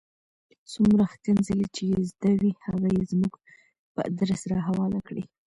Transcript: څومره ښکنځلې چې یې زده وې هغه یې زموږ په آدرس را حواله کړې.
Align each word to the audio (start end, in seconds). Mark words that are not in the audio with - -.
څومره 0.71 1.03
ښکنځلې 1.13 1.67
چې 1.75 1.83
یې 1.91 1.99
زده 2.11 2.31
وې 2.39 2.51
هغه 2.65 2.87
یې 2.95 3.03
زموږ 3.11 3.33
په 3.93 3.99
آدرس 4.09 4.41
را 4.51 4.59
حواله 4.67 4.99
کړې. 5.07 5.23